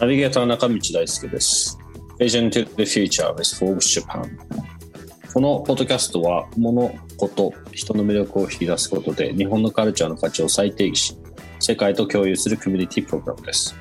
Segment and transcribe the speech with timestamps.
[0.00, 1.78] ナビゲーター中道大輔です。
[2.18, 4.30] Vision to the Future with Forbes Japan。
[5.34, 11.18] このポッドキャストは物事、人の魅力を引き出すことで日本のカルチャーの価値を再定義し、
[11.60, 13.76] 世界と共有するコミュニティプログラムです。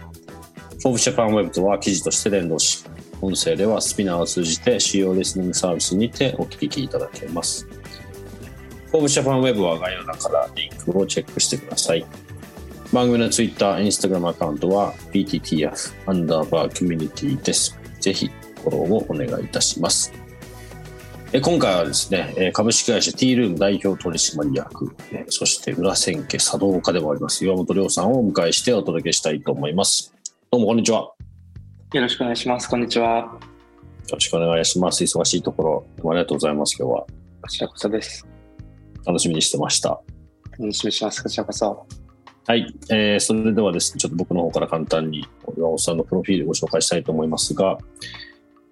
[0.83, 2.83] Forbes Japan Web とは記事として連動し、
[3.21, 7.65] 音声ではスピナーを通じて主要リスニングサービスにてお聞きいただけます。
[8.91, 12.05] Forbes Japan Web は概要欄からリンクをチェックしてください。
[12.95, 17.77] 番組のツイッター、インスタグラムアカウントは PTTF アンダーバーコミュニティです。
[17.99, 18.31] ぜひ
[18.63, 20.13] フォローをお願いいたします。
[21.33, 30.13] え今回はですね、え株式会社 T ルーム代表取締役、えそして裏千家茶道家でもあります岩本亮さんをお迎えしてお届けしたいと思います。
[30.49, 30.99] どうもこんにちは。
[30.99, 31.15] よ
[31.95, 32.69] よろしくお願いします。
[32.69, 33.37] こんにちは。
[34.09, 35.03] ろしくお願いします。
[35.03, 36.77] 忙しいところ、どうもありがとうございます。
[36.79, 37.01] 今日は
[37.41, 38.25] こちらこそです。
[39.05, 39.99] 楽しみにしてました。
[40.57, 41.21] 楽しみにします。
[41.21, 42.04] こちらこそ。
[42.47, 47.79] はい、えーそれではですね、ちょっと僕の方から簡単に岩尾さんのプロフィールをご紹介したいと思いますが、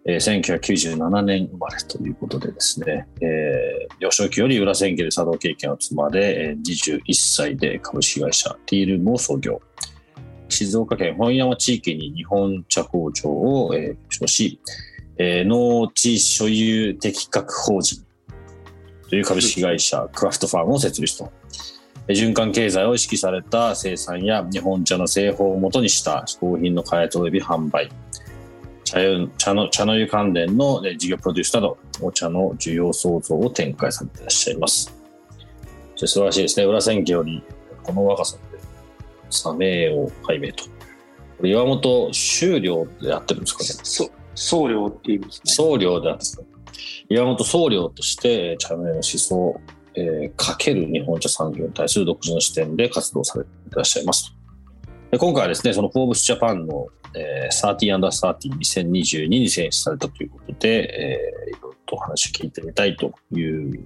[0.05, 9.59] えー1997年生まれということでですね、えー幼少期より裏千家で茶道経験を積まれ、えー21歳で株式会社 T ルームを創業。
[10.49, 14.59] 静岡県本山地域に日本茶工場を、えー所し、
[15.17, 18.05] えー農地所有適格法人
[19.09, 21.31] という株式会社クラフトファームを設立と。
[22.07, 27.89] 循環経済を意識された生産や日本茶の製法をもとにした嗜好品の開発及び販売。
[28.83, 34.93] 茶湯茶の茶の湯関連のえ事業プロデュースなどお茶の需要創造を展開されていらっしゃいます。
[35.95, 36.65] 素晴らしいですね。
[36.65, 37.41] 裏千家より
[37.83, 38.59] この若さで
[39.29, 40.65] 社名を拝命と。
[40.65, 43.69] これ岩本修了でやってるんですかね？
[43.83, 45.53] そ僧侶っていう意味ですね。
[45.53, 46.25] 僧侶であって
[47.09, 49.61] 岩本僧侶として茶の湯の思想、
[49.95, 54.43] えーかける日本茶産業に対する独自の視点で活動されていらっしゃいますと
[55.11, 63.83] で今回はですねその「フォーブスジャパンの、えー、30 under 302022に選出されたということで、えー、いろいろとお話を聞いてみたいという流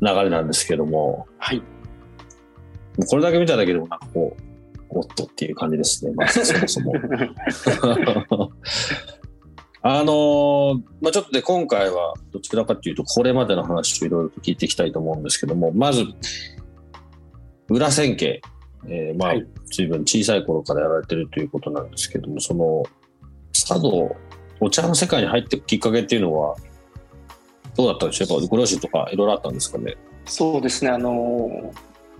[0.00, 1.62] れなんですけどもはい。
[3.08, 4.42] これだけ見ただけでもなんかこう
[4.90, 6.92] おっとっていう感じですねまずそもそも。
[9.84, 16.04] あのーまあ、ちょっとで今回はどちらかというとこれまでの話をいろいろと聞いていきたいと思うんですけどもまず
[17.68, 18.40] 裏千家、
[18.86, 19.46] えーまあはい。
[19.72, 22.84] 随分小さい頃からやられてるということなんですけどもその
[23.52, 24.14] 茶道
[24.60, 26.56] お茶の世界に入っていくきっかけっていうのは
[27.76, 28.28] どうだったんでしょう？
[28.32, 29.96] やっぱご両親とかいろいろあったんですかね？
[30.26, 30.90] そうですね。
[30.90, 31.72] あの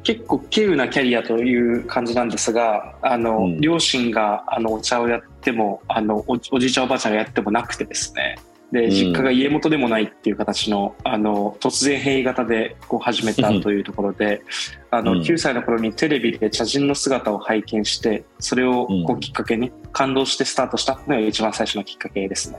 [0.02, 3.60] 結構稀有なキャリアという感じなんですが、あの、うん。
[3.60, 8.36] 両親があのお茶をやっても、あのおおじいちゃんおばあちゃんがやってもなくてですね。
[8.72, 8.90] で、うん。
[8.90, 14.42] 実家が家元でもないっていう形の、あの突然変異型でこう始めたというところで、
[14.90, 15.20] あのうん。
[15.20, 19.16] 9歳の頃にテレビで茶人の姿を拝見して、それをこうん。
[19.16, 22.58] うきっかけに感動してスタートしたのが一番最初のきっかけですね。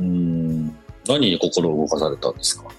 [0.00, 0.66] うん。
[1.08, 2.70] 何に心を動かされたんですか？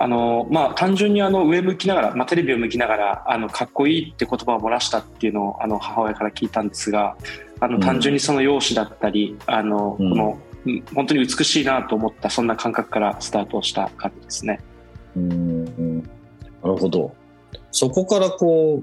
[0.00, 7.16] あのまあ、単純にあの上向きながら、まあ、テレビを向きながらあのかっこいいって言葉を漏らしたっていうのをあの母親から聞いたんですが
[7.60, 14.60] あうんの単純にその容姿だったり、あのうんこのうん本当に美しいなと思ったそんな感覚からスタートした感じですね。
[15.16, 16.04] うんな
[16.64, 17.14] るほど。
[17.70, 18.82] そこからこ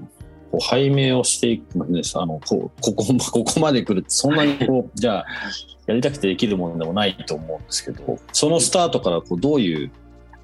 [0.50, 2.18] こう拝命をしていくまでです。
[2.18, 5.26] あの、こう、ここ、 ここまで来るって、そんなにこう、 じゃあ、
[5.86, 9.90] やりたくてできるものでもないと思うんですけど、そのスタートからこう、どういう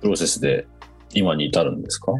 [0.03, 0.67] プロセスで
[1.15, 2.13] 今に至るんですか？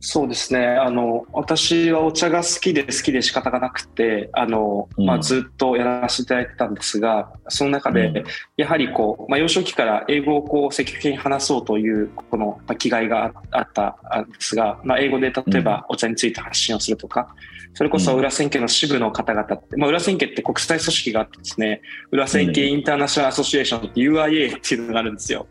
[0.00, 0.66] そうですね。
[0.66, 8.24] あの私はお茶が好きで好きで仕方がなくてあの、まあ、うんずっとやらせていただいてたんですがその中で、うん。
[8.56, 17.34] やはりこう、まあ、幼少期から英語をこう積極的に話そうというこのまあ気概がああったんですが、まあ、英語で例えばお茶について発信をするとか、
[17.74, 21.80] それこそ裏千家の支部の方々って、まあ、裏千家って国際組織があってですね
[22.10, 25.46] 裏千家インターナショナルアソシエーションって UIA っていうのがあるんですよ。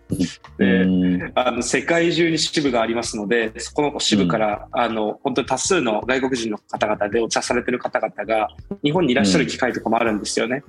[0.57, 1.31] でうん。
[1.35, 8.50] あの世界中に支部がありますのでそこの支部から、あの本当に多数の外国人の方々でお茶されてる方々が
[8.84, 10.63] 日本にいらっしゃる機会とかもあるんですよね。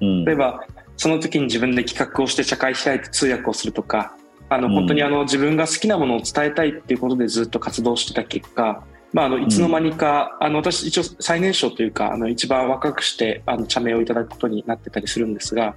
[0.00, 0.24] うん。
[0.24, 0.64] 例えば
[0.96, 4.16] その時に自分で企画をして茶会開いて通訳をするとか
[4.48, 15.74] あの本当にあの自分が好きなものを伝えたいっていうことでずっと活動してた結果、まあ、あのいつの間にか、あの私一応最年少というかあの一番若くしてあの茶名をいただくことになってたりするんですが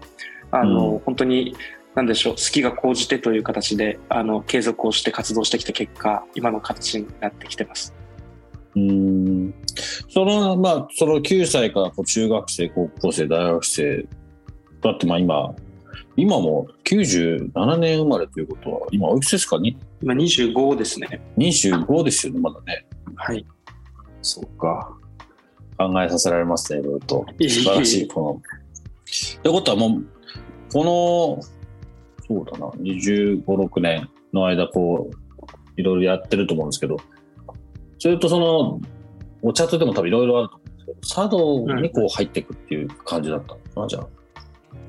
[0.52, 1.56] あの、うん、本当に
[1.98, 7.92] 何でしょう好きが高じてという形であの継続をして活動してきた結果今の形になってきてます。
[8.76, 9.52] うん。
[10.08, 14.08] そのまあその9歳から中学生高校生大学生
[14.84, 15.56] だってまあ今
[16.16, 19.58] 今も97年生まれということは今おいくつですか？
[20.04, 21.20] 今25ですね。
[21.36, 22.86] 25ですよねまだね。
[23.16, 23.44] はい。
[24.22, 24.96] そっか。
[25.80, 27.26] 考えさせられますねいろいろと。
[27.42, 28.42] 素晴らしいこの。
[29.40, 30.06] ってことはもう
[30.72, 31.57] この
[32.28, 32.68] そうだな。
[32.68, 36.98] 25、6年の間こういろいろやってると思うんですけど。
[38.00, 38.80] それとその
[39.42, 44.08] お茶とでも多分いろいろあると思うんですけど茶道にこう入っていくっていう感じだったのかな、うん、じゃあ。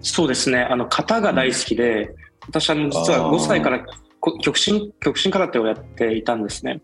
[0.01, 0.61] そうですね。
[0.61, 2.15] あの型が大好きで、
[2.47, 3.85] 私あの実は5歳から
[4.43, 6.81] 極真極真空手をやっていたんですね。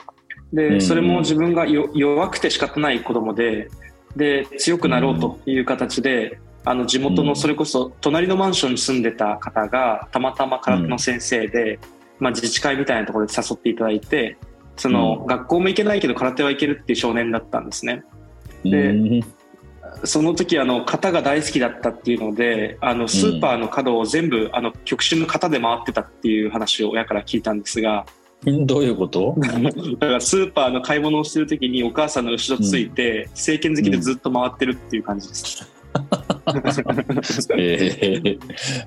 [0.52, 3.68] でそれも自分が弱くて仕方ない子供で
[4.16, 11.78] で強くなろうという形で、あの地元のそれこそ隣のマンションに住んでた方がたまたま空手の先生で、
[12.18, 14.38] まあ、自治会みたいなところで誘っていただいて
[14.76, 18.02] その、学校も行けないけど空手は行けるっていう少年だったんですね。
[18.64, 19.22] で、
[20.04, 28.06] その時あの型が大好きだったっていうのであのスーパーの角を全部、あの極真の型で回ってたっていう話を親から聞いたんですが。
[28.44, 29.34] どういうこと？
[29.38, 35.70] だからスーパーの買い物をしてる時にお母さんの後ろついて、政権好きでずっと回ってるっていう感じです。
[37.56, 38.36] え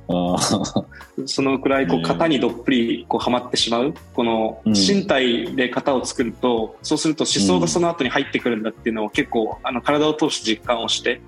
[0.07, 0.88] ー、
[1.25, 11.21] そのくらいこう型にどっぷりこうはまってしまうこの身体で型を作ると、そうすると思想がその後に入ってくるんだっていうのを結構あの体を通して実感をして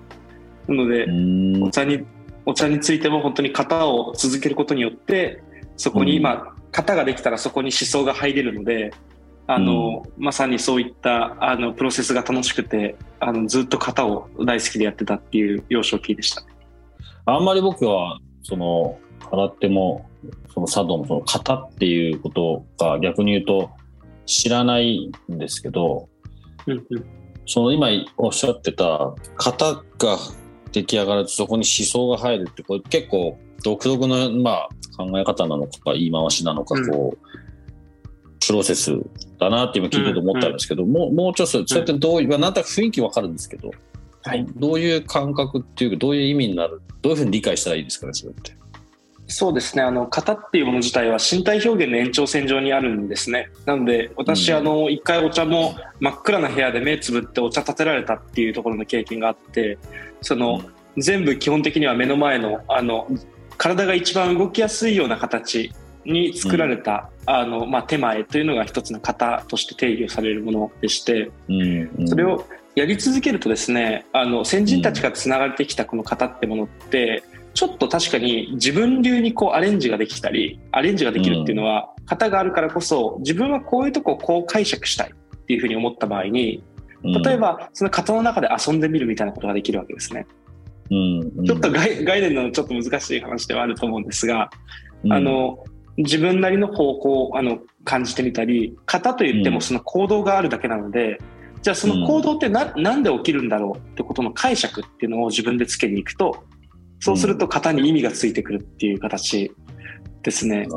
[0.67, 1.07] なので
[1.63, 2.05] お茶に
[2.45, 5.41] お茶についても本当に型を続けることによって
[5.77, 8.93] そこに今型ができたらそこに思想が入れるので
[9.51, 16.43] あの、うん、まさにそういったあのプロセスが楽しくてあのずっと型を大好きでやってたっていう幼少期でした。
[17.25, 18.99] あんまり僕はその
[19.31, 20.07] 空手も
[20.53, 23.71] その茶道もその型っていうことが逆に言うと
[24.27, 26.09] 知らないんですけど、
[26.67, 27.05] うんうん、
[27.47, 27.87] その今
[28.17, 29.83] おっしゃってた型が
[30.71, 38.39] 出来上がるとそこに思想が入るってこれ結構独特の、まあ、考え方なのか言い回しなのかこう、うん。
[38.45, 38.93] プロセス
[39.39, 43.71] だなって今聞いてて思ったんですけど、うんうん、もうもうちょっとそれってどういう、まあ、なんとなく雰囲気わかるんですけど、
[44.23, 48.59] はい、どういう感覚っていうかどういう意味になるどういうふうに理解したらいいですかねそれって。
[49.31, 49.83] そうですね。
[49.83, 53.51] あの型っていうもの自体は身体表現の延長線上にあるんですね。
[53.65, 59.77] なので私、うん、あの一回お茶も真っ暗な部屋で目つぶってお茶立てられたっていうところの経験があって
[60.21, 60.63] その、
[60.95, 63.07] うん、全部基本的には目の前のあの
[63.57, 65.71] 体が一番動きやすいような形
[66.11, 72.45] に作られた、うん、あのまあ、手前というのが一つの型として定義されるものでして、うんうん、それを
[72.75, 77.23] やり続けるとですねあの先人たちがつながれてきたこの型ってものって
[77.53, 86.63] ちょっと確かに自分流にこうアレンジができたりアレンジができるっていうのは、型があるからこそ自分はこういうとこをこう解釈したいっていうふうに思った場合に
[87.03, 90.27] 例えばその型の中で遊んでみるみたいなことができるわけですね。
[90.91, 94.49] うんうん、ちょっと概念のちょっと難しい話ではあると思うんですが、
[95.09, 95.63] あの
[95.99, 101.19] 自分なりの方向をあの感じてみたり型といってもその行動があるだけなので、
[101.55, 106.43] うん、じゃあその行動ってな,、ん、なんで起きるんだろうってことの解釈っていうのを自分でつけに行くと
[106.99, 109.51] そうすると型に意味がついてくるっていう形
[110.23, 110.67] ですね。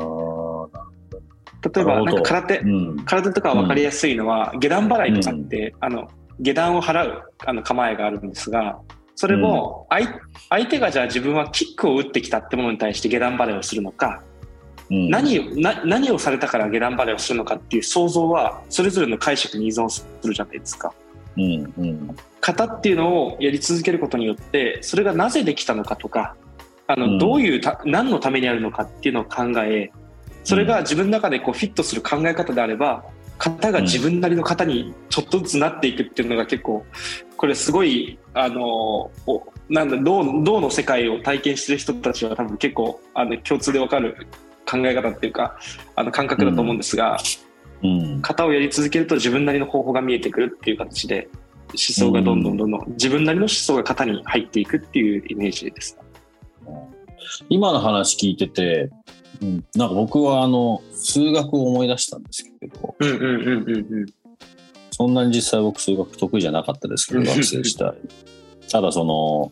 [1.75, 8.79] 例えばなんか空手、うん、空手とか分かりやすいのは、下段払いとかって、あの下段を払うあの構えがあるんですが
[9.15, 14.23] それも相,、相手がじゃあ自分はキックを打ってきたってものに対して下段払いをするのか
[14.89, 20.93] 何な何をされたから下段バレーをするのかっていう想像はそれぞれの解釈に依存するじゃないですか。
[21.35, 26.35] うんうん、型っていうのをやり続けることによってそれがなぜできたのかとか
[26.85, 29.91] あの、どういうた何のためにあるのかっていうのを考え
[30.43, 33.03] それが自分の中でこうフィットする考え方であれば
[33.39, 36.85] 型が自分なりの型にちょっとずつなっていくっていうのが結構
[37.35, 39.11] これすごいあの
[39.69, 44.27] なんだ銅銅の世界を体験してる人たちは多分結構あの共通でわかる
[44.73, 45.57] 考え方っていうか
[45.95, 47.17] あの感覚だと思うんですが、
[47.83, 51.29] うん、型をやり続けると自分なりの方法が見えてくるっていう形で
[51.69, 55.97] 思想がどんどんどんどん自分なりの思想が型に入っていくっていうイメージです。
[57.49, 58.89] 今の話聞いてて、
[59.41, 64.05] うん、なんか僕はあの数学を思い出したんですけど、うんうんうんうんうん、
[64.91, 67.93] そんなに実際僕数学得意じゃなかったですけど 学生時代。
[68.69, 69.51] ただその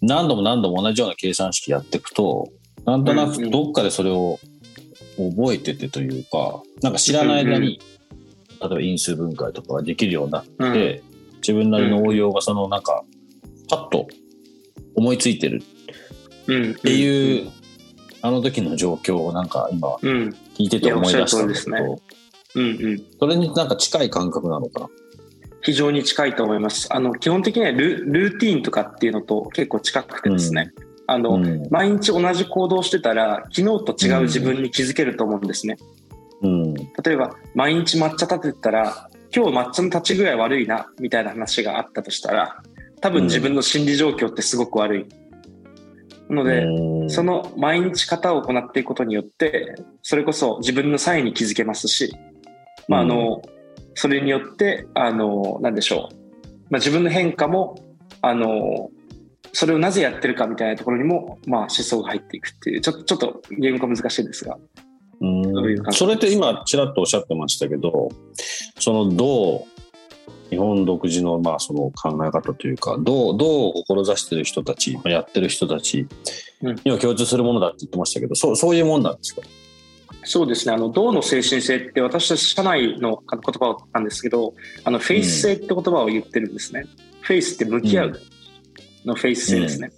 [0.00, 2.48] 何度も何度も同じような計算式やっていくと
[2.84, 4.38] なんとなくどっかでそれを
[5.16, 7.80] 覚えててというか、なんか知らない間に、
[8.60, 11.02] 例えば因数分解とかができるようになって、
[11.36, 13.04] 自分なりの応用がそのなんか、
[13.68, 14.08] パッと
[14.94, 15.62] 思いついてる
[16.46, 16.70] うん。
[16.72, 17.50] っっていう、
[18.20, 20.36] あの時の状況をなんか今うん。
[20.54, 23.04] 聞いてて思い出したんだけいやおっしゃる通りど、うんうん。
[23.18, 24.88] それになんか近い感覚なのかな？
[25.62, 26.88] 非常に近いと思います。
[26.92, 30.72] あの、基本的にはルルーティーンとかっていうのと結構近くてですね。
[31.12, 31.66] あの、うん。
[31.70, 35.76] 毎日同じ行動をしてたら、昨日と違う自分に気づけると思うんですね。
[36.42, 36.74] うん。
[36.74, 42.62] 例えば、毎日抹茶立ててたら、今日抹茶の立ち具合悪いな、みたいな話があったとしたら、
[43.00, 45.06] 多分自分の心理状況ってすごく悪い。
[46.28, 52.14] なので、うんその毎日型を行っていくことによって、それこそ自分の際に気づけますし、
[52.88, 53.42] まあ、あの、
[53.94, 56.14] それによって、あの、なんでしょう。
[56.70, 57.76] まあ、自分の変化も、
[58.20, 58.90] あの、
[59.52, 64.56] それをなぜやってるかみたいなところにも、まあ、思想が入っていくっていう、ちょっと、ちょっと言語化難しいですが。
[65.20, 68.08] うんそれって今ちらっとおっしゃってましたけど
[68.80, 69.62] そのどう
[70.50, 76.08] 日本独自のまあその考え方というかどうどう志してる人たちまあやってる人たち
[76.60, 79.42] うんには共通するものだって言ってましたけどそうそういうもんなんですか？
[80.24, 80.74] そうですね。
[80.74, 84.54] あの、銅の精神性って私たち社内の言葉なんですけど、
[84.84, 86.86] あの、フェイス性って言葉を言ってるんですね。
[87.22, 88.20] フェイスって向き合う
[89.04, 89.90] のフェイス性ですね。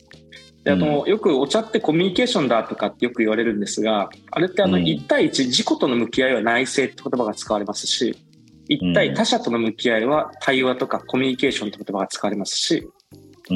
[0.64, 4.84] であのよくお茶ってコミュニケーションだとかってよく言われるんですが、あれってあのうん。
[4.84, 8.16] 1対1、自己との向き合いは内政って言葉が使われますし、
[8.70, 12.88] 1対他者との向き合いは対話とかコミュニケーションって言葉が使われますし、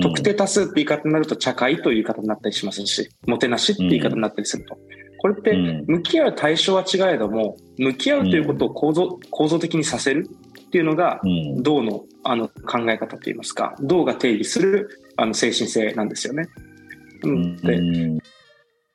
[0.02, 4.76] 特定多数って言い方になると茶会という言い方になったりしますし、もてなしって言い方になったりすると。
[5.20, 5.84] これってうん。
[5.86, 10.28] 向き合う対象は違えども、向き合うということを構造構造的にさせる
[10.68, 11.62] っていうのが、うん。
[11.62, 16.48] 銅のあの考え方といいますか、銅が定義するあの精神性なんですよね。
[17.22, 18.18] ううんん、でうん。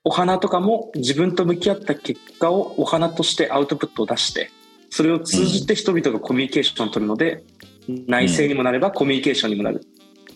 [0.06, 4.52] お花とかも自分と向き合った結果をお花としてアウトプットを出して、
[4.90, 7.44] それを通じて人々がコミュニケーションを取るので、
[7.88, 9.82] 内政にもなればコミュニケーションにもなる。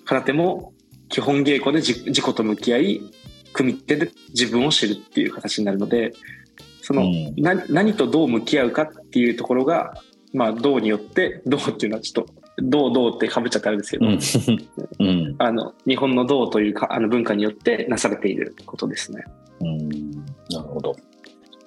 [0.06, 0.74] 空手も
[1.10, 3.01] 基本稽古で自自己と向き合い、
[3.53, 6.13] 組み手で自分を知るっていう形になるので、
[6.82, 7.36] その、うん。
[7.36, 10.01] な何とどう向き合うかっていうところが、
[10.34, 14.19] まあ、銅によって、銅っていうのはちょっと、銅銅ってかぶっちゃったあれですけど、 うん。
[15.00, 15.36] うん。
[15.38, 19.24] あの、日本の銅というか、あの文化によってなされていることですね。
[19.62, 19.89] うん。
[20.50, 20.96] なるほど。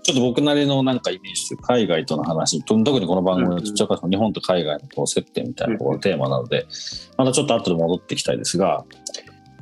[0.03, 6.67] ちょっと僕なりのなんかイメージ海外との話、と特にこの番組のちっちゃか日本と海外のこう接点みたいなところがテーマなので、
[7.17, 8.85] またちょっと後で戻っていきたいですが、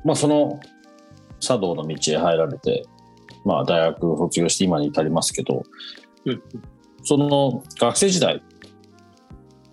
[0.04, 0.60] まあその
[1.40, 2.86] 茶道の道へ入られて、
[3.44, 5.64] まあ大学を卒業して今に至りますけど、
[6.24, 6.42] うん。
[7.02, 8.42] その学生時代、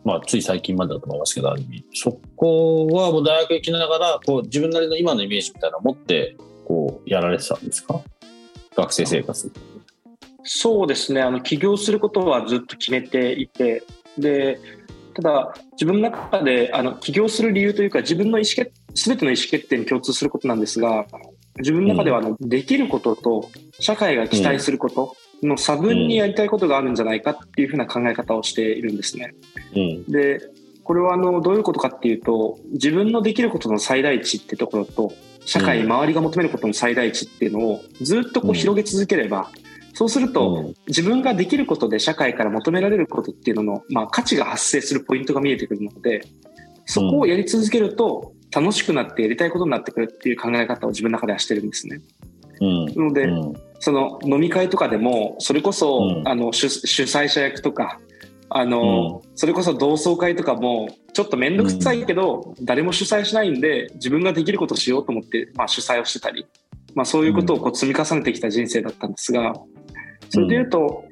[0.05, 7.99] まあつい最近までだと思いますけど、ある意味、そこはもう大学行きながら、こう自分なりの今のイメージみたいなのを持って、こうやられてたんですか？
[8.75, 9.51] 学生生活。
[10.43, 13.83] そうですね、あの起業することはずっと決めていて、
[14.17, 14.59] で
[15.15, 21.05] ただ、自分の中であの起業する理由というか、自分の意思決全ての意思決定に共通することなんですが、
[21.57, 29.33] 自分の中ではあの、できることと社会が期待することの差分にやりたいことがあるんじゃないかっていうふうな考え方をしているんですね。
[29.75, 30.11] うん。
[30.11, 30.41] で
[30.83, 35.13] これはあのどういうことかっていうと自分のできることの最大値ってところと
[35.45, 39.49] 社会周りが求めることの最大値っていうのをずっとこううん広げ続ければ、
[39.95, 46.27] そうすると、自分ができることで社会から求められることっていうのの、まあ、価値が発生するポイントが見えてくるので
[46.85, 52.01] そこをやり続けると楽しくなってやりたいことになってくるっていう考え方を自分の中ではしてるんですね。
[52.59, 52.85] うん。
[52.85, 56.27] なので、うんその飲み会とかでもそれこそ、うん。
[56.27, 57.99] あの主主催者役とか
[58.49, 66.45] あの、それこそ同窓会とかもちょっと面倒くさいけど、誰も主催しないんで自分ができることをしようと思って、まあ、主催をしてたり、
[66.93, 69.53] まあ、そういうことをこう積み重ねてきた人生だったんですが
[70.29, 71.05] それでいうと、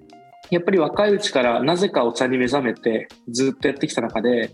[0.50, 4.52] やっぱり若いうちからなぜかお茶に目覚めてずっとやってきた中で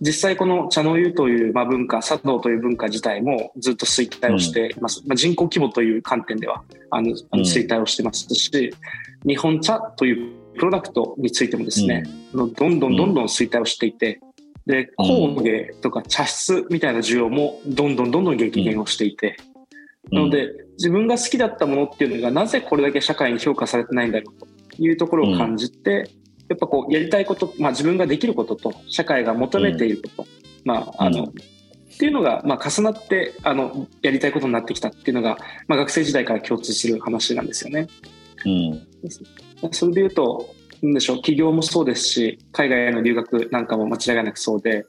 [0.00, 8.74] 実際この茶の湯というまあ文化茶道という文化自体もずっと衰退をしています、まあ、人口規模という観点ではあのあの衰退をしてますし、
[9.26, 14.20] 日本茶というプロダクトについてもですね、あのどんどんどんどん衰退をしていて、
[14.66, 19.36] で工芸とか茶室みたいな需要もどんどんどんどん激減をしていて、
[20.12, 24.40] なので自分が好きだったものっていうのがなぜこれだけ社会に評価されてないんだろう
[24.76, 26.10] というところを感じて、
[26.48, 30.28] やっぱこうやりたいこと、まあ、自分ができることと社会が求めていること、
[30.64, 31.32] まああのうん
[31.98, 35.36] っていうのが、まあ、重なってあのやりたいことになってきたっていうのが、
[35.66, 37.88] まあ、学生時代から共通する話なんですよね。
[38.44, 39.72] うん。
[39.72, 44.86] それで言うと、なんでしょう、起業もそうですし、海外への留学なんかも間違いなくそうで、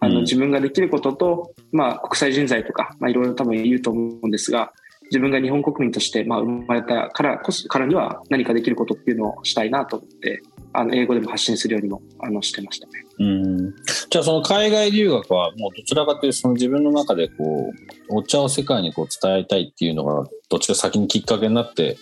[0.00, 4.72] あの、うん自分ができることと、まあ、国際人材とか、まあ、いろいろ多分言うと思うんですが、
[5.04, 10.40] 自分が日本国民としてまあ生まれたからこそからには何かできることっていうのをしたいなと思って
[10.72, 12.92] あの英語でも発信するようにもあのしてましたね。
[13.18, 13.74] うん
[14.08, 17.72] じゃあその海外留学はもうどちらかというとその自分の中でこ
[18.08, 21.98] うお茶を世界にこう伝えたいっていうのがどっちか先にきっかけになって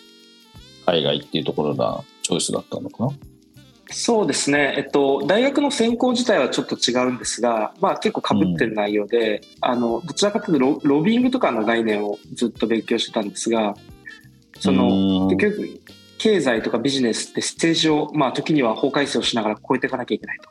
[0.86, 3.12] 海外っていうところがチョイスだったのかな？
[3.90, 13.74] そうですね、えっと、大学の専攻自体はちょっと違うんですが、まあ、結構かぶってる内容で、うん、あのどちらかというとロロビングとかの概念をずっと勉強してたんですが
[14.60, 15.80] その結局
[16.18, 20.50] 経済とかビジネスって政治を、まあ、時には法改正をしながら超えていかなきゃいけないと。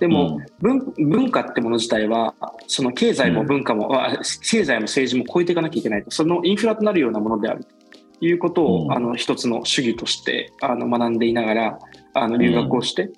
[0.00, 2.34] でも、うん、文文化ってもの自体は
[2.66, 4.18] その経済も文化も、うん、
[4.50, 6.10] 経済も政治も超えていかなきゃいけないと。
[6.10, 11.78] そのインフラとなるようなものであるということを、うん、あの一つの主義としてあの学んでいながら
[12.14, 13.10] あの留学をして、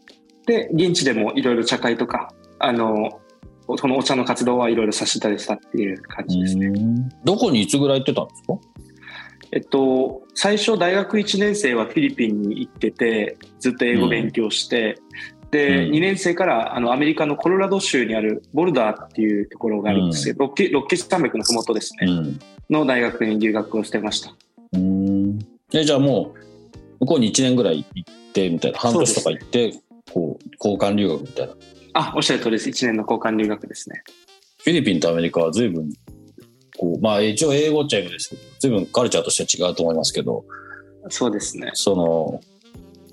[0.47, 3.21] で現地でもいろいろ茶会とかあの
[3.79, 6.73] そのお茶の活動はいろいろさせていただいたっていう感じですね。
[7.25, 8.55] どこにいつぐらい行ってたんですか？
[9.53, 14.99] えっと、最初大学1年生はフィリピンに行っててずっと英語勉強して、
[15.43, 22.39] うん、で、うん、2年生からあのアメリカのコロラド州にあるボルダーっていうところがあるんですけど、うん、ロッケロッケ山脈の麓ですね、うん、
[22.71, 24.35] の大学に留学をしてました。
[24.73, 25.39] うん。
[25.75, 28.79] えじゃあもう向こうに1年ぐらい行ってみたいな。
[28.79, 29.75] 半年とか行って
[30.15, 31.55] こう交換留学みたいな。
[31.93, 32.71] あおっしゃる通りです。
[32.71, 34.03] 1年の交換留学ですね。
[34.65, 35.91] フィリピンとアメリカは随分
[36.79, 40.45] こう、まあ一応英語っちゃ英語ですけど、随分カルチャーとしては違うと思いますけど、
[41.09, 41.73] そうですね。
[41.75, 42.40] その、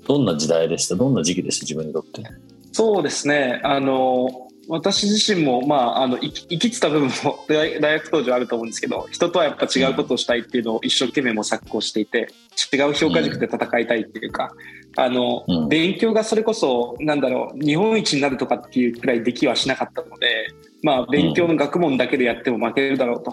[0.06, 0.94] どんな時代でした？
[0.94, 1.64] どんな時期でした？
[1.64, 2.22] 自分にとって。
[2.70, 3.60] そうですね。
[3.64, 4.28] あの、
[4.68, 12.28] 私自身も、まあ、あの生き生きてた部分も 大学当時はあると思うんですけど人とはやっぱ違うことをしたいっていうのを一生懸命模索をしていて
[12.72, 14.52] 違う評価軸で戦いたいっていうか、
[14.96, 20.46] うん、あの、うん、勉強がそれこそなんだろう日本一になるとかっていうくらいできはしなかったので、
[20.84, 23.32] まあ、勉強の学問だけでやっても負けるだろうと。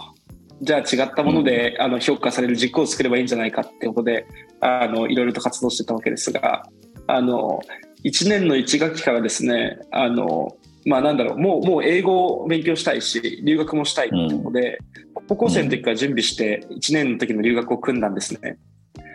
[0.61, 4.27] じゃあ違ったもので、うん、あの評価される軸を作ればいいんじゃないかってことで
[4.59, 6.67] あのいろいろと活動してたわけですが
[7.07, 7.59] あの
[8.03, 14.79] 1年の1学期からですねあのまあなんだろうもうもう英語を勉強したいし留学もしたいってことで、
[15.15, 18.57] うん、高校生の時から準備して1年の時の留学を組んだんですね、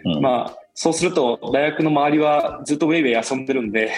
[0.05, 3.90] うん、まあそうすると大学の周りはずっとウェイウェイ遊んでるんで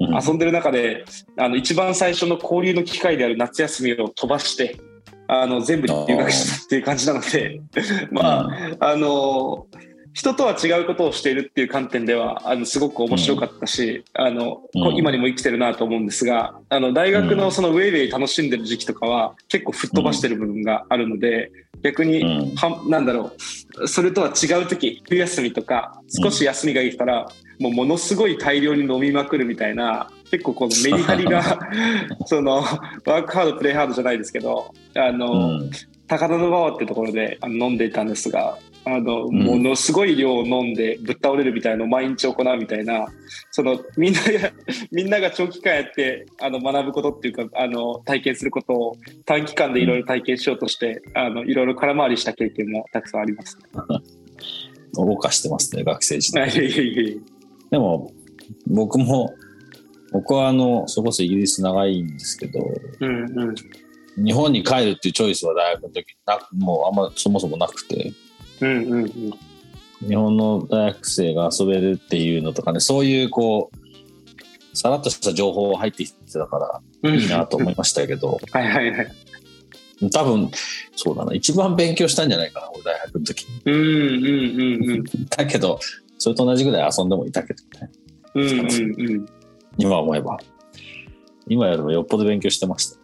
[0.00, 1.04] 遊んでる中で
[1.36, 4.76] あの一番最初の交流の機会である夏休みを飛ばして
[5.28, 7.60] あの全部留学したっていう感じなので
[8.10, 8.48] ま
[8.80, 9.66] あ、あの
[10.14, 23.32] 人とは違うことをしているっていう観点ではあのすごく面白かったし、うん、あの、うん、今にも生きてるなと思うんですがあの大学のそのウェイウェイ楽しんでる時期とかは結構吹っ飛ばしてる部分があるので、逆に、はなんだろ
[23.80, 27.28] うそれとは違う時冬休みとか少し休みがいいたら、
[27.60, 31.58] もうものすごい大量に飲みまくるみたいな結構このメリハリが
[32.26, 35.70] そのワークハードプレイハードじゃないですけどあの、うん、
[36.06, 43.06] 高田馬場ってところで飲んでいたんですがあの、うん、ものすごい量を飲んでぶっ倒れるみたいなのを毎日行うみたいな
[43.50, 44.52] そのみんなが
[44.90, 53.62] みんなが長期間やってあの学ぶことっていうかあの体験することを短期間でいろいろ体験しようとして、うん、あのいろいろ空回りした経験もたくさんあります、ね。
[54.94, 56.50] 動かしてますね学生時代。
[57.70, 58.10] でも
[58.66, 59.34] 僕も
[60.12, 62.60] 僕はあのそれこそイギリス長いんですけど、
[63.00, 63.54] うんうん、
[64.24, 68.12] 日本に帰るっていうチョイスは大学の時なもうあんまそもそもなくて、
[68.60, 69.10] うんうんうん、
[70.08, 78.38] 日本の大学生が遊べるっていうのとかねそういうこうさらっとした情報入ってきてたからいいなと思いましたけど。
[78.52, 79.12] はいはいはい。
[80.12, 80.48] 多分
[80.94, 81.34] そうだな。
[81.34, 83.42] 一番勉強したんじゃないかな俺大学の時。
[83.42, 83.60] に。
[83.64, 85.04] うんうんうんうん、
[85.36, 85.80] だけど
[86.16, 87.90] それと同じぐらい遊んでもいたけどね。
[88.36, 89.37] うんうんうん
[89.78, 90.38] 今思えば。
[91.46, 92.98] 今よりもよっぽど勉強してました。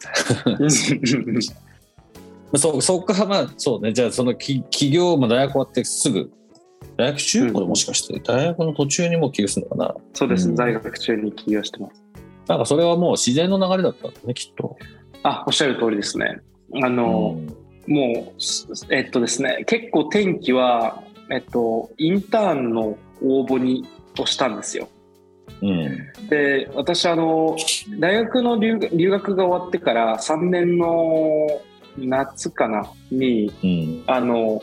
[2.59, 3.93] そ そっからまあそうね。
[3.93, 6.31] じゃあそのき起業、まあ、大学終わってすぐ
[6.97, 7.53] 大学中？
[7.53, 9.95] 高でもしかして、大学の途中にも起業するのかな？
[10.13, 12.05] そうです、うん、大学中に起業してます。
[12.47, 14.77] なんかそれはもう自然の流れだったんだねきっと。
[15.23, 16.41] あおっしゃる通りですね。
[16.83, 17.39] あの、
[17.87, 23.87] うん、もうえっとですね結構転機はえっとインターンの応募に
[24.19, 24.89] をしたんですよ
[25.63, 27.57] うん、で私あの
[27.99, 31.47] 大学の留留学が終わってから3年の
[31.97, 34.61] 夏かなに、うん、あの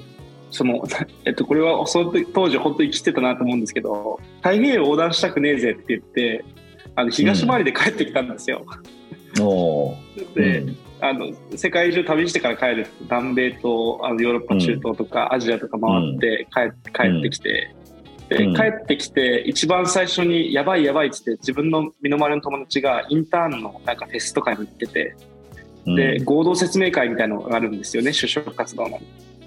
[0.52, 0.84] その、
[1.26, 6.46] えっと、これはその当時本当に生きてたなと思うんですけど太平洋横断したくねえぜって言って
[6.96, 8.66] あの東回りで帰ってきたんですよ。
[9.40, 10.66] うん、 で、
[11.00, 17.74] あの世界中旅してから帰る南米とあのヨーロッパ中東とか、アジアとか回って帰,、帰ってきて、
[18.32, 25.16] で、帰ってきて一番最初にやばいやばいっつって自分の身の回りの友達がインターンのなんかフェスとかに行ってて、
[25.86, 29.02] で合同説明会みたいなのがあるんですよね就職活動の。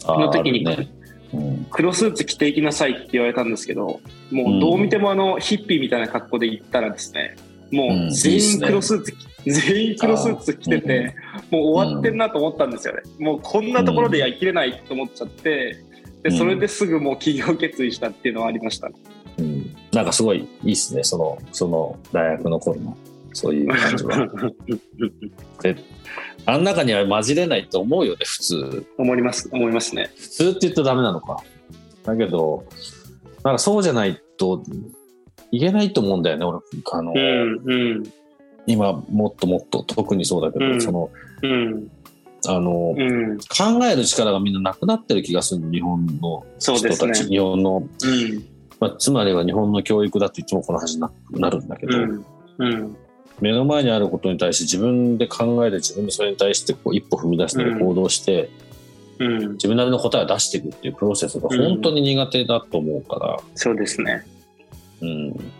[0.07, 0.90] の時に、ね、
[1.33, 1.66] うん。
[1.70, 7.37] 黒スーツ着ていきなさいって言われたんですけどもうどう見てもあのヒッピーみたいな格好で行ったらですね
[7.73, 9.14] もう全員黒スーツ、
[9.47, 11.16] 全員黒スーツ着てて、
[11.51, 15.84] もう終わってんなと思ったんですよね、もうこんなところでやりきれないと思っちゃって
[16.25, 18.91] でそれですぐもう起業決意したっていうのはありました、
[19.39, 19.77] うん。
[19.93, 22.97] なんかすごいいいっすね、その、その大学の頃の、
[23.35, 24.27] そういう感じは。
[25.63, 25.77] で、
[26.47, 28.87] あん中には混じれないと思うよね、普通。
[28.97, 30.11] 思います思いますね。
[30.17, 31.43] 普通って言うとダメなのか。
[32.05, 32.65] だけど、
[33.43, 34.65] なんかそうじゃないと、
[35.51, 36.59] いけないと思うんだよね、俺。
[36.91, 38.03] あの、うんうん。
[38.67, 40.81] 今、もっともっと、特にそうだけど、うん。
[40.81, 41.11] その、
[41.43, 41.91] うん
[42.46, 43.38] あの、うん。
[43.38, 48.44] 考える力がみんななくなってる気がする日本の人たち、日本の、うん。
[48.80, 52.24] まあ、つまりは日本の教育だっていつもこの話にななるんだけど、うん。
[52.59, 52.96] うん。
[53.40, 58.50] 目の前にあることに対して自分で考えて自分でそれに対してこう一歩踏み出してうん行動して、
[59.18, 59.52] うん。
[59.52, 64.24] 自分なりの答えを出していくっていうプロセスが本当に苦手だと思うから、そうですね。
[65.00, 65.52] うん。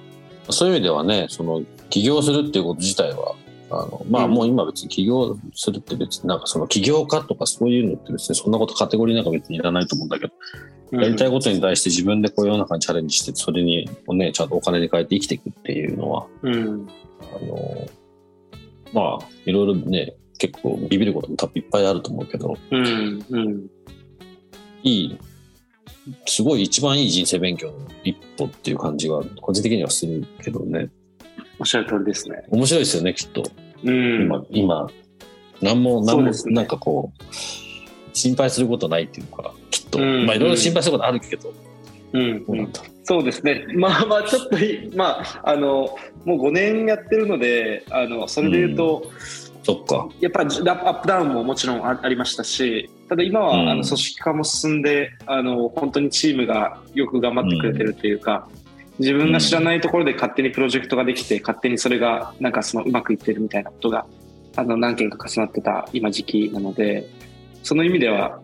[0.51, 3.35] そういう意味ではねその起業するっていうこと自体は
[3.83, 4.33] あのまあうん。
[4.33, 16.89] もう今別に起業するって別になんかその起業家とかそういうのって別にそんなことカテゴリーなんか別にいらないと思うんだけど、やりたいことに対して自分でこう世の中にチャレンジしてそれにねちゃんとお金に変えて生きていくっていうのはうん。
[17.21, 17.89] あの
[18.93, 23.25] まあいろいろね結構ビビることも多分いっぱいあると思うけどうん。
[23.31, 23.67] うん。
[24.83, 25.19] いい
[26.27, 30.91] すごい一番いい人生勉強の一歩っていう感じが個人的にはするけどね。
[31.59, 32.45] おっしゃる通りですね。
[32.51, 33.43] 面白いですよねきっと
[33.85, 34.25] うん。
[34.25, 34.87] 今今
[35.61, 37.25] 何も何もねなんかこう
[38.13, 39.99] 心配することないっていうかきっと。
[39.99, 40.27] うん。
[40.27, 41.53] まあいろいろ心配することあるけど。
[42.13, 42.45] うん。
[42.45, 42.83] どうなんだ。
[42.83, 45.95] ろそうですね、まあまあ、ちょっとい、まあ、あの
[46.25, 50.09] もう5年やってるので、あのそれで言うと、うそっか。
[50.21, 53.69] やっぱりアップダウンももちろんあありましたし、ただ今は、うん。
[53.69, 58.49] あの組織化も進んであの、本当にチームがよく頑張ってくれてるというか、
[58.99, 64.07] 自分が知らないところで勝手にプロジェクトができて、勝手にそれがなんかそのうまくいってるみたいなことが
[64.57, 67.09] あの何件か重なってた今時期なので、
[67.63, 68.41] その意味では、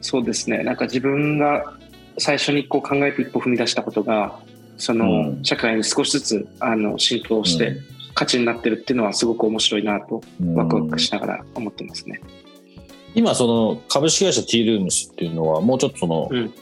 [0.00, 1.74] そうですね、なんか自分が
[2.18, 4.38] 最初にこう考えて一歩踏み出したことが、
[4.76, 5.44] そのうん。
[5.44, 7.80] 社会に少しずつあの浸透して、うん。
[8.14, 10.54] 価値になってるっていうのはすごく面白いなとうん。
[10.54, 12.20] ワクワクしながら思ってますね。
[13.14, 16.54] 今その株式会社 T ルームスっていうのはもうちょっとその、うん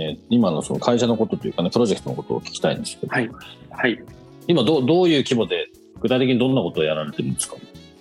[0.00, 3.30] えー今のその会社のことというかねプロジェクトのことを聞きたいんですけど、はい。
[3.70, 4.02] はい。
[4.46, 5.68] 今どうどういう規模で
[6.00, 7.56] 具体的にどんなことをやられてるんですか？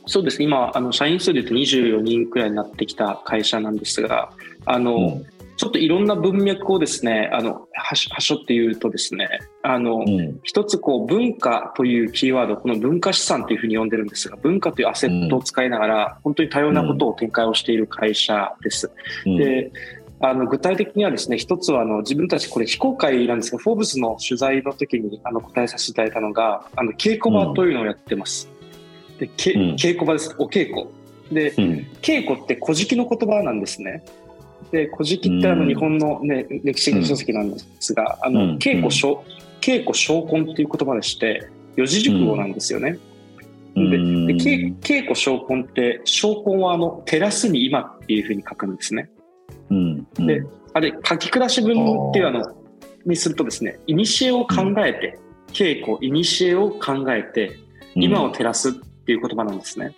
[0.05, 0.45] そうですね。
[0.45, 4.31] 今、あの、社員数で言うと24人くらいになってきた会社なんですが、
[4.65, 5.25] あの、うん
[5.59, 9.27] ちょっといろんな文脈をですね、あの、はし、はしょって言うとですね、
[9.63, 18.91] あの、うん一つこう文化というキーワードこの文化資産というふうに呼んでるんですが文化というアセットを使いながら、本当に多様なことを展開をしている会社です。
[19.25, 19.71] うんで
[20.19, 28.49] あの具体的にはですね一つはあの自分たちこれ非公開なんですがフォーブスの取材の時にあの答えさせていただいたのがあの稽古場というのをやってます。
[29.19, 30.87] でけうん稽古場ですお稽古
[31.31, 34.03] でうん稽古って古事記の言葉なんですね。
[34.71, 39.23] で古事記ってあのうん日本の、ね、歴史書籍なんですが、あのうん稽古小
[39.61, 42.97] 稽古小根っていう言葉でして四字熟語なんですよね。
[43.75, 49.11] うんでで稽稽古小根って小根はあの照らすに今っていうふうに書くんですね。
[49.69, 50.27] うんうん。
[50.27, 52.55] であれ書き下し文っていうあの
[53.05, 55.19] にするとですね古を考えて、
[55.53, 57.57] 稽古古を考えて
[57.95, 59.95] 今を照らすっていう言葉なんですね。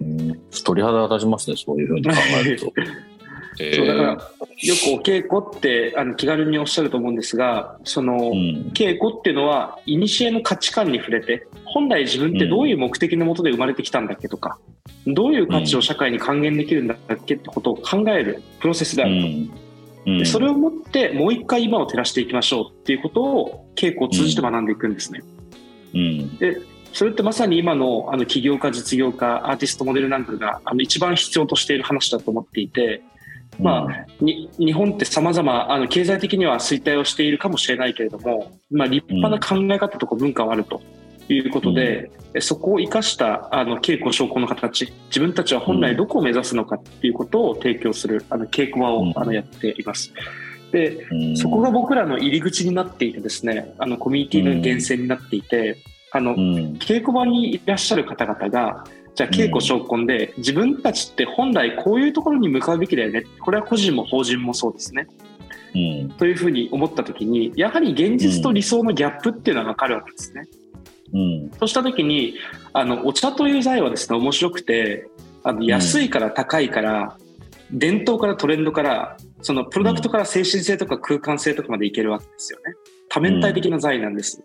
[0.00, 0.40] うん。
[0.64, 2.72] 鳥肌が立ちますねそういうふうに考えると。
[3.56, 4.28] そうだからよく
[4.92, 8.70] お稽古ってあの気軽におっしゃると思うんですがその、うん。
[8.74, 14.58] 稽古っていうのは古の価値観に触れて本来自分ってどういう目的のもとで生まれてきたんだっけとか、
[15.06, 19.26] どういう価値を社会に還元できるんだっけってことを考えるプロセスであると。
[19.26, 19.50] うん。
[20.06, 20.18] うん。
[20.18, 25.22] でそれをもってもう一回今を照らしていきましょうっていうことを稽古を通じて学んでいくんですね。
[25.94, 26.36] うん。
[26.38, 26.60] で
[26.92, 33.02] それってまさに今のあの起業家実業家アーティストモデルなんかがあの一番必要としている話だと思っていて、
[33.60, 40.82] まあに日本ってさまざまあの経済的には衰退をしているかもしれないけれども、まあ、立派な考え方とか文化はあると
[41.28, 49.12] いうことで、えそこを生かしたあの稽古証拠の形自分たちは本来どこを目指すのかっていうことを提供するあの稽古場を、うん。
[49.16, 50.12] あのやっています。
[50.72, 51.36] でうん。
[51.36, 55.78] そこが僕らの入り口になっていてですねあのコミュニティの源泉になっていて、
[56.10, 56.38] あのうん。
[56.74, 65.06] 稽古場にいらっしゃる方々がじゃあ稽古証拠で自分たちって本来こういうところに向かうべきだよねこれは個人も法人もそうですね
[65.74, 70.46] うんというふうに思った時にやはり現実と理想のギャップっていうのは分かるわけですね。
[71.12, 72.34] うんそうした時に
[72.72, 75.08] あのお茶という財はですね面白くて
[75.42, 77.18] あの安いから高いから、
[77.70, 82.74] 伝統からトレンドからそのプロダクトから精神性とか空間性とかまでいけるわけですよね。
[83.10, 84.42] 多面体的な財なんです。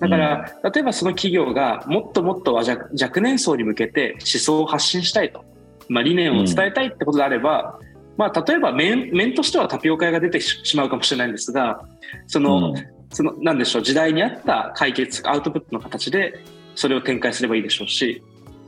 [0.00, 5.44] だから、例えばその企業がもっともっと若若年層に向けて思想を発信したいと、
[5.88, 7.78] まあ、理念を伝えたいってことであれば、
[8.16, 11.84] まあ、例えば面面としてはタピオカ屋が出てしまうかもしれないんですが
[12.26, 12.74] その、うん、
[13.10, 18.22] そのなんでしょう時代に合った解決アウトプットの形でそれを展開すればいいでしょうし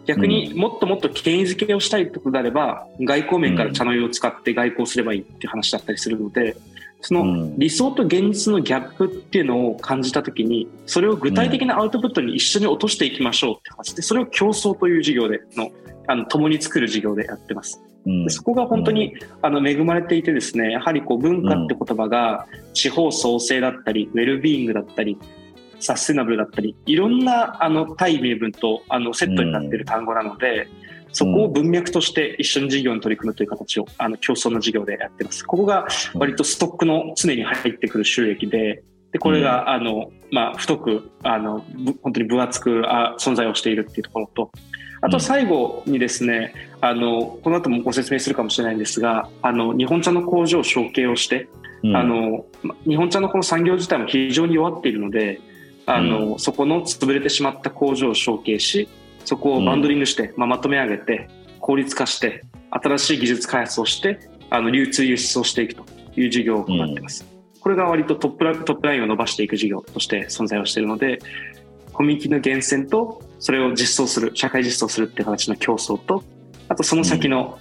[0.07, 6.57] 逆にもっともっと権威づけをしたいってことであれば外交面から茶の湯を使って外交すればいいっていう話だったりするので
[7.03, 15.71] その理想と現実のギャップっていうのを感じた時にそれを具体的なアウトプットに一緒に落としていきましょうって話でそれを競争という事業での
[16.07, 17.81] あの共に作る事業でやってます。
[18.29, 25.19] そこが本当に、あの恵まれていてですねやはりこう文化って言葉が地方創生だったりウェルビーイングだったり
[25.81, 30.69] サステナブルだったりいろんなあの対名分とあのセットになっている単語なので、
[31.13, 35.45] そこを文脈として一緒に事業に取り組むという形をあの競争の事業でやってます。
[35.45, 41.65] ここが割とストックの常に入ってくる収益で、でこれが、あのまあ、太くあの
[42.03, 44.51] 本当に分厚くあ存在をしているっていうところと
[45.03, 51.49] あと最後にですね、あのこの後もご説明するかもしれないんですがあの日本茶の工場を承継をして、
[51.83, 52.45] うん、あの
[52.87, 55.41] 日本茶のこの産業自体も非常に弱っているので
[55.87, 58.89] あの、うん、そこの潰れてしまった工場を承継し
[59.25, 61.29] そこをバンドリングして、まあ、まとめ上げて
[61.61, 65.85] 効率化して新しい技術開発をしてあの流通輸出をしていくと
[66.17, 67.27] いう事業を行っています。
[67.61, 71.19] これが割とトップラトップラインを伸ばしていく事業として存在をしているので
[71.93, 76.25] コミュニティの源泉とそれを実装する社会実装するっていう形の競争と
[76.69, 77.59] あとその先の、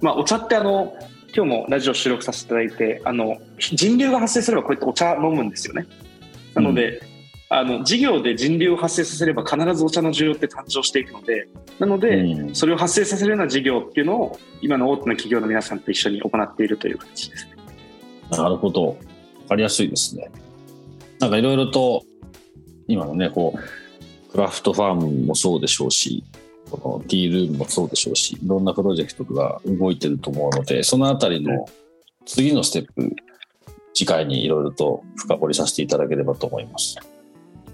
[0.00, 0.94] うん、まあお茶ってあの
[1.34, 5.86] 今日もラジオ収録させていただいてあの人流が発生すればこうやってお茶飲むんですよね。
[6.54, 7.08] なので、うん、
[7.52, 11.48] あの事業で人流を発生させれば必ずお茶の需要って誕生していくので
[11.80, 17.56] なので、うん、それを発生させるような事業っていうのを今の大手の企業の皆さんと一緒に行っているという形ですね。
[18.30, 18.96] なるほど。
[19.40, 20.30] 分かりやすいですね。
[21.18, 22.04] なんかいろいろと
[22.86, 26.22] 今のねこうクラフトファームもそうでしょうし
[26.70, 31.66] このティールームもそうでしょうしいろんなプロジェクトが動いてると思うのでそのあたりの
[32.26, 33.12] 次のステップ
[33.92, 36.96] 次回にいろいろと深掘りさせていただければと思います。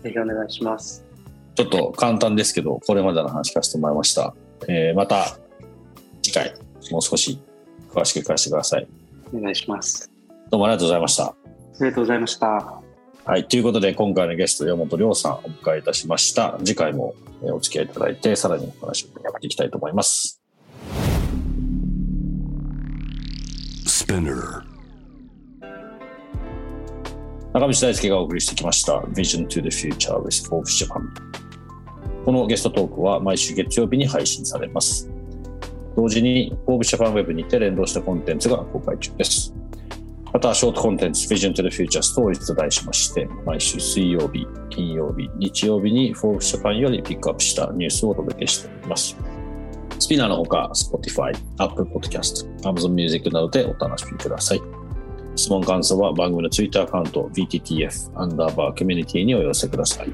[0.07, 1.05] ぜひお願いします。
[1.55, 4.35] ちょっと簡単ですけど、これまでの話聞かせてもらいました。
[4.69, 5.39] えー、また
[6.23, 6.55] 次回、
[6.91, 7.41] もう少し
[7.91, 8.87] 詳しく聞かせてください。
[9.35, 10.11] お願いします。
[10.51, 11.25] どうもありがとうございました。
[11.25, 11.35] あ
[11.81, 12.47] りがとうございました。
[13.25, 13.49] はい。
[13.49, 16.57] ということで、今回のゲスト、山本亮さんをお迎えいたしました。
[16.59, 20.41] 次回もお付き合いいただいて、さらにお話を伺っていきたいと思います。
[23.85, 24.76] Spinner
[27.59, 31.01] 中道大輔がお送りしてきました Vision to the Future with Forbes Japan
[32.27, 35.09] このゲストトークは毎週月曜日に配信されます
[35.97, 39.55] 同時に Forbes Japan Web にて連動したコンテンツが公開中です
[40.35, 49.17] また、ショートコンテンツ Vision to the Future Stories と題しまして、毎週水曜日、金曜日、日曜日に Forbes Japan よりピックアップしたニュースをお届けしております。
[49.99, 54.76] スピナーのほか、Spotify、Apple Podcast、Amazon Music などでお楽しみください。
[55.37, 60.13] 質問感想は番組の Twitter アカウント VTTF アンダーバーコミュニティにお寄せください。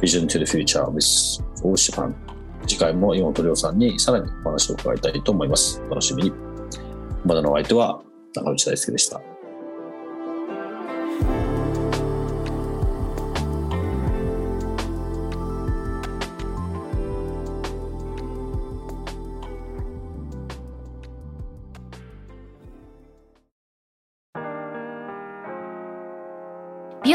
[0.00, 2.14] Vision to the Future with 大島
[2.66, 5.82] 次回も岩本亮さんにさらにお話を伺いたいと思います。
[5.88, 6.32] 楽しみに。
[7.24, 8.02] まだのお相手は
[8.34, 9.31] 中内大輔でした。